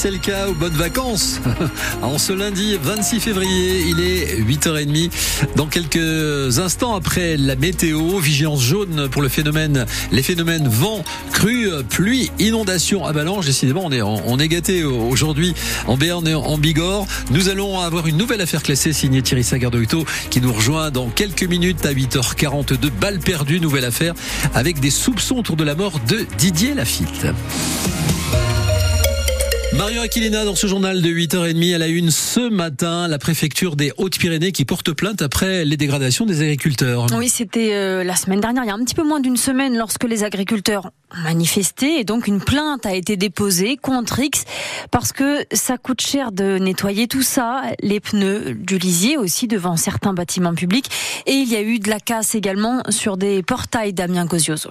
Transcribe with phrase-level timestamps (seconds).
[0.00, 1.42] c'est le cas, bonnes vacances.
[2.02, 5.10] en ce lundi 26 février, il est 8h30.
[5.56, 11.68] Dans quelques instants après la météo, vigilance jaune pour le phénomène, les phénomènes vent, crue,
[11.90, 13.44] pluie, inondation, avalanche.
[13.44, 15.52] Décidément, on est, on gâté aujourd'hui
[15.86, 17.06] en Béarn et en Bigorre.
[17.30, 21.44] Nous allons avoir une nouvelle affaire classée signée Thierry Sagardoito qui nous rejoint dans quelques
[21.44, 22.88] minutes à 8h42.
[22.98, 24.14] Balle perdue, nouvelle affaire
[24.54, 27.26] avec des soupçons autour de la mort de Didier Lafitte.
[29.72, 33.92] Mario Aquilina dans ce journal de 8h30 à la une ce matin, la préfecture des
[33.96, 37.06] Hautes-Pyrénées qui porte plainte après les dégradations des agriculteurs.
[37.16, 39.78] Oui, c'était euh, la semaine dernière, il y a un petit peu moins d'une semaine
[39.78, 44.44] lorsque les agriculteurs ont manifesté et donc une plainte a été déposée contre X
[44.90, 49.76] parce que ça coûte cher de nettoyer tout ça, les pneus du lisier aussi devant
[49.76, 50.90] certains bâtiments publics
[51.26, 54.70] et il y a eu de la casse également sur des portails d'Amiens Cosioso.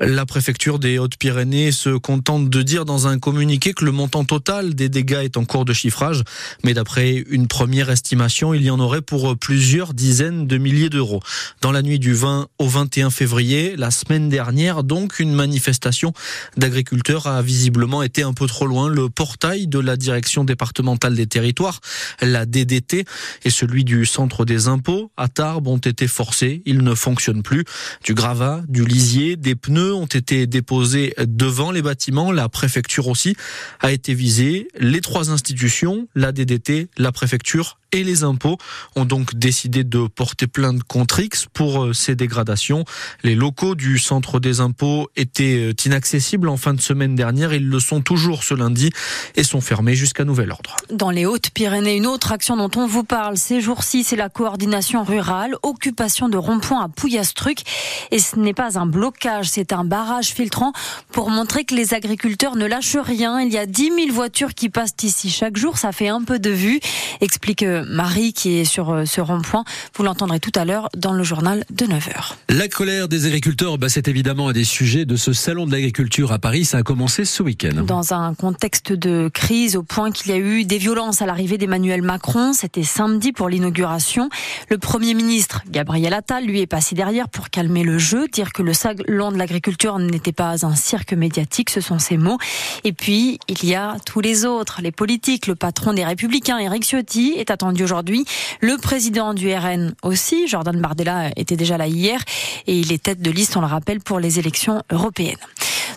[0.00, 4.74] La préfecture des Hautes-Pyrénées se contente de dire dans un communiqué que le montant total
[4.74, 6.24] des dégâts est en cours de chiffrage,
[6.64, 11.20] mais d'après une première estimation, il y en aurait pour plusieurs dizaines de milliers d'euros.
[11.60, 16.12] Dans la nuit du 20 au 21 février, la semaine dernière, donc, une manifestation
[16.56, 18.88] d'agriculteurs a visiblement été un peu trop loin.
[18.88, 21.80] Le portail de la direction départementale des territoires,
[22.20, 23.04] la DDT,
[23.44, 26.62] et celui du centre des impôts à Tarbes ont été forcés.
[26.66, 27.64] Ils ne fonctionnent plus.
[28.02, 32.32] Du gravat, du lisier, des pneus ont été déposés devant les bâtiments.
[32.32, 33.36] La préfecture aussi
[33.80, 34.68] a été visée.
[34.78, 38.58] Les trois institutions, la DDT, la préfecture et les impôts
[38.96, 42.84] ont donc décidé de porter plainte contre X pour euh, ces dégradations.
[43.22, 47.54] Les locaux du centre des impôts étaient euh, inaccessibles en fin de semaine dernière.
[47.54, 48.90] Ils le sont toujours ce lundi
[49.36, 50.76] et sont fermés jusqu'à nouvel ordre.
[50.90, 55.04] Dans les Hautes-Pyrénées, une autre action dont on vous parle ces jours-ci, c'est la coordination
[55.04, 57.62] rurale, occupation de rond-point à Pouillastruc.
[58.10, 60.72] Et ce n'est pas un blocage, c'est un barrage filtrant
[61.12, 63.40] pour montrer que les agriculteurs ne lâchent rien.
[63.40, 65.78] Il y a 10 000 voitures qui passent ici chaque jour.
[65.78, 66.80] Ça fait un peu de vue,
[67.20, 69.64] explique euh, Marie qui est sur euh, ce rond-point.
[69.96, 72.34] Vous l'entendrez tout à l'heure dans le journal de 9h.
[72.48, 76.32] La colère des agriculteurs, bah, c'est évidemment un des sujets de ce salon de l'agriculture
[76.32, 76.64] à Paris.
[76.64, 77.82] Ça a commencé ce week-end.
[77.82, 81.58] Dans un contexte de crise, au point qu'il y a eu des violences à l'arrivée
[81.58, 82.52] d'Emmanuel Macron.
[82.52, 84.28] C'était samedi pour l'inauguration.
[84.70, 88.62] Le Premier ministre, Gabriel Attal, lui est passé derrière pour calmer le jeu, dire que
[88.62, 89.63] le salon de l'agriculture
[89.98, 92.38] n'était pas un cirque médiatique, ce sont ses mots.
[92.84, 95.46] Et puis, il y a tous les autres, les politiques.
[95.46, 98.24] Le patron des Républicains, Éric Ciotti, est attendu aujourd'hui.
[98.60, 102.20] Le président du RN aussi, Jordan Bardella, était déjà là hier
[102.66, 105.36] et il est tête de liste, on le rappelle, pour les élections européennes.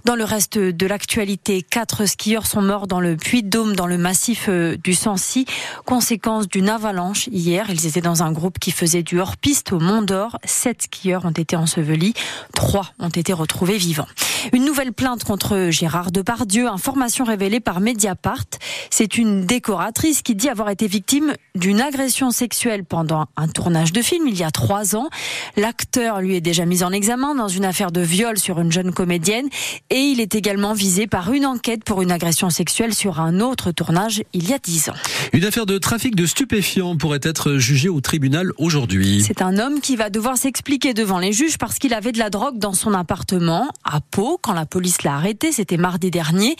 [0.06, 3.88] Dans le reste de l'actualité, quatre skieurs sont morts dans le puits de Dôme, dans
[3.88, 5.46] le massif euh, du Sancy,
[5.86, 7.70] conséquence d'une avalanche hier.
[7.70, 10.38] Ils étaient dans un groupe qui faisait du hors-piste au Mont d'Or.
[10.46, 12.14] Sept skieurs ont été ensevelis,
[12.54, 13.57] trois ont été retrouvés
[14.54, 18.46] Une nouvelle plainte contre Gérard Depardieu, information révélée par Mediapart.
[18.92, 24.02] C'est une décoratrice qui dit avoir été victime d'une agression sexuelle pendant un tournage de
[24.02, 25.10] film il y a trois ans.
[25.56, 28.94] L'acteur lui est déjà mis en examen dans une affaire de viol sur une jeune
[28.94, 29.48] comédienne
[29.90, 33.72] et il est également visé par une enquête pour une agression sexuelle sur un autre
[33.72, 34.96] tournage il y a dix ans.
[35.34, 39.24] Une affaire de trafic de stupéfiants pourrait être jugée au tribunal aujourd'hui.
[39.26, 42.30] C'est un homme qui va devoir s'expliquer devant les juges parce qu'il avait de la
[42.30, 43.47] drogue dans son appartement
[43.84, 46.56] à Pau quand la police l'a arrêté, c'était mardi dernier.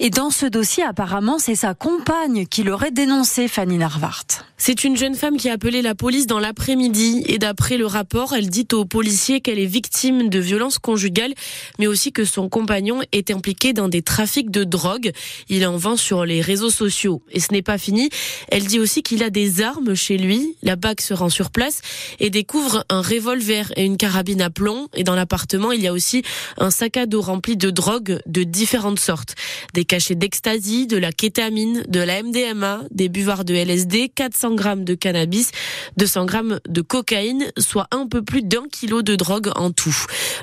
[0.00, 4.26] Et dans ce dossier, apparemment, c'est sa compagne qui l'aurait dénoncé, Fanny Narvart.
[4.58, 8.34] C'est une jeune femme qui a appelé la police dans l'après-midi et d'après le rapport,
[8.34, 11.34] elle dit aux policiers qu'elle est victime de violences conjugales,
[11.78, 15.12] mais aussi que son compagnon est impliqué dans des trafics de drogue.
[15.48, 17.22] Il en vend sur les réseaux sociaux.
[17.30, 18.08] Et ce n'est pas fini.
[18.48, 20.56] Elle dit aussi qu'il a des armes chez lui.
[20.62, 21.80] La BAC se rend sur place
[22.18, 24.88] et découvre un revolver et une carabine à plomb.
[24.94, 26.22] Et dans l'appartement, il y a aussi
[26.58, 29.34] un sac à dos rempli de drogues de différentes sortes.
[29.74, 34.84] Des cachets d'ecstasy, de la kétamine, de la MDMA, des buvards de LSD, 400 grammes
[34.84, 35.50] de cannabis,
[35.96, 39.96] 200 grammes de cocaïne, soit un peu plus d'un kilo de drogue en tout.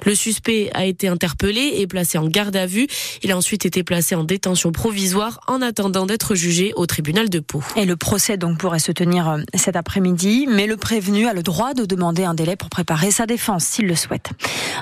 [0.05, 2.87] Le suspect a été interpellé et placé en garde à vue.
[3.21, 7.39] Il a ensuite été placé en détention provisoire en attendant d'être jugé au tribunal de
[7.39, 7.61] Pau.
[7.75, 11.43] Et le procès donc pourrait se tenir euh, cet après-midi, mais le prévenu a le
[11.43, 14.29] droit de demander un délai pour préparer sa défense s'il le souhaite.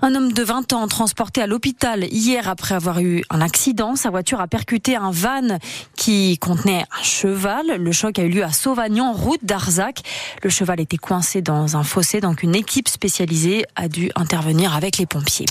[0.01, 4.09] Un homme de 20 ans transporté à l'hôpital hier après avoir eu un accident, sa
[4.09, 5.57] voiture a percuté un van
[5.95, 7.77] qui contenait un cheval.
[7.77, 10.01] Le choc a eu lieu à Sauvagnon route d'Arzac.
[10.43, 14.97] Le cheval était coincé dans un fossé, donc une équipe spécialisée a dû intervenir avec
[14.97, 15.45] les pompiers.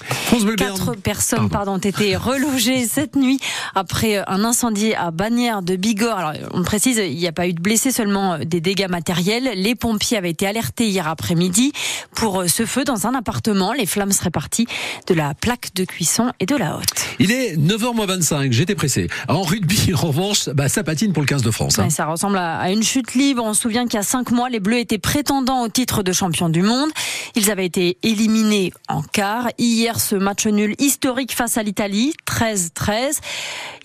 [0.59, 1.73] Quatre personnes pardon.
[1.73, 3.41] ont été relogées cette nuit
[3.75, 6.19] après un incendie à Bagnères de Bigorre.
[6.19, 9.53] Alors, on précise, il n'y a pas eu de blessés, seulement des dégâts matériels.
[9.55, 11.73] Les pompiers avaient été alertés hier après-midi
[12.15, 13.73] pour ce feu dans un appartement.
[13.73, 14.67] Les flammes seraient parties
[15.07, 17.07] de la plaque de cuisson et de la haute.
[17.19, 19.09] Il est 9h25, j'étais pressé.
[19.29, 21.79] En rugby, en revanche, bah, ça patine pour le 15 de France.
[21.79, 21.91] Hein.
[21.91, 23.43] ça ressemble à une chute libre.
[23.45, 26.13] On se souvient qu'il y a cinq mois, les Bleus étaient prétendants au titre de
[26.13, 26.91] champion du monde.
[27.37, 29.49] Ils avaient été éliminés en quart.
[29.59, 33.19] Hier, ce match nul historique face à l'Italie, 13-13.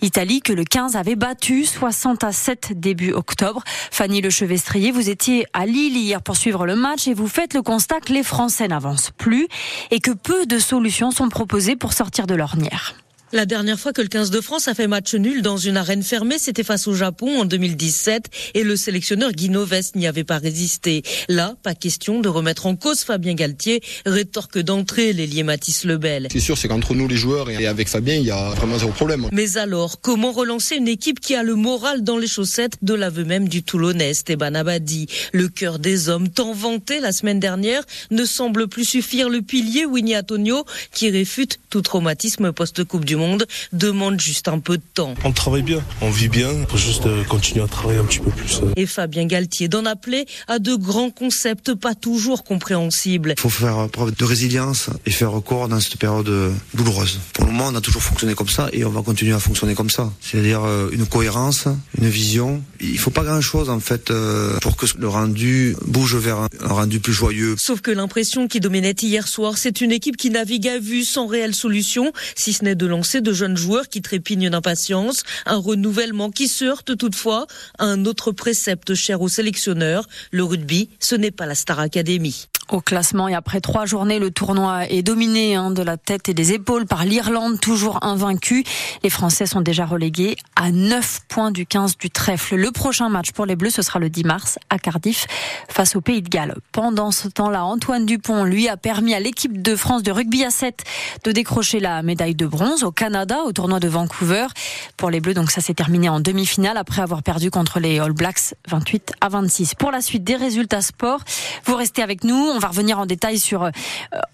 [0.06, 3.64] Italie que le 15 avait battu 60 à 7 début octobre.
[3.90, 7.62] Fanny Lechevestrier, vous étiez à Lille hier pour suivre le match et vous faites le
[7.62, 9.48] constat que les Français n'avancent plus
[9.90, 12.94] et que peu de solutions sont proposées pour sortir de l'ornière.
[13.32, 16.04] La dernière fois que le 15 de France a fait match nul dans une arène
[16.04, 19.50] fermée, c'était face au Japon en 2017 et le sélectionneur Guy
[19.96, 21.02] n'y avait pas résisté.
[21.28, 26.28] Là, pas question de remettre en cause Fabien Galtier, rétorque d'entrée l'ailier Mathis Lebel.
[26.30, 28.92] C'est sûr, c'est qu'entre nous les joueurs et avec Fabien, il y a vraiment zéro
[28.92, 29.28] problème.
[29.32, 33.24] Mais alors, comment relancer une équipe qui a le moral dans les chaussettes de l'aveu
[33.24, 35.08] même du Toulonnais, Esteban Abadi?
[35.32, 37.82] Le cœur des hommes, tant vanté la semaine dernière,
[38.12, 39.28] ne semble plus suffire.
[39.28, 44.76] Le pilier Winnie Antonio, qui réfute tout traumatisme post-Coupe du Monde demande juste un peu
[44.76, 45.14] de temps.
[45.24, 48.20] On travaille bien, on vit bien, il faut juste euh, continuer à travailler un petit
[48.20, 48.60] peu plus.
[48.62, 48.72] Euh.
[48.76, 53.34] Et Fabien Galtier d'en appeler à de grands concepts pas toujours compréhensibles.
[53.36, 57.18] Il faut faire preuve de résilience et faire recours dans cette période euh, douloureuse.
[57.32, 59.74] Pour le moment, on a toujours fonctionné comme ça et on va continuer à fonctionner
[59.74, 60.12] comme ça.
[60.20, 60.62] C'est-à-dire
[60.92, 61.66] une cohérence,
[62.00, 62.62] une vision.
[62.80, 64.12] Il faut pas grand-chose en fait
[64.60, 67.54] pour que le rendu bouge vers un rendu plus joyeux.
[67.58, 71.26] Sauf que l'impression qui dominait hier soir, c'est une équipe qui navigue à vue sans
[71.26, 76.30] réelle solution, si ce n'est de lancer de jeunes joueurs qui trépignent d'impatience, un renouvellement
[76.30, 77.46] qui se heurte toutefois
[77.78, 82.48] à un autre précepte cher aux sélectionneurs, le rugby, ce n'est pas la Star Academy.
[82.68, 86.34] Au classement et après trois journées, le tournoi est dominé hein, de la tête et
[86.34, 88.64] des épaules par l'Irlande, toujours invaincue.
[89.04, 92.56] Les Français sont déjà relégués à 9 points du 15 du trèfle.
[92.56, 95.28] Le prochain match pour les Bleus, ce sera le 10 mars à Cardiff
[95.68, 96.56] face au Pays de Galles.
[96.72, 100.50] Pendant ce temps-là, Antoine Dupont, lui, a permis à l'équipe de France de rugby à
[100.50, 100.82] 7
[101.22, 104.48] de décrocher la médaille de bronze au Canada au tournoi de Vancouver.
[104.96, 108.12] Pour les Bleus, donc ça s'est terminé en demi-finale après avoir perdu contre les All
[108.12, 109.76] Blacks 28 à 26.
[109.76, 111.20] Pour la suite des résultats sport,
[111.64, 112.55] vous restez avec nous.
[112.56, 113.70] On va revenir en détail sur euh,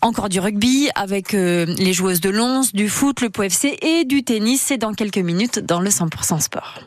[0.00, 4.22] encore du rugby avec euh, les joueuses de Lons, du foot, le POFC et du
[4.22, 4.62] tennis.
[4.64, 6.78] C'est dans quelques minutes dans le 100% sport.